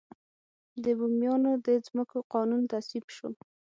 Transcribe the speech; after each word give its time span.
د 0.83 0.85
بوميانو 0.99 1.51
د 1.65 1.67
ځمکو 1.85 2.17
قانون 2.33 2.61
تصویب 2.71 3.05
شو. 3.15 3.29